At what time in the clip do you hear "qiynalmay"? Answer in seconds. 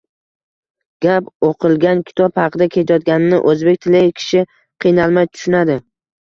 4.87-5.31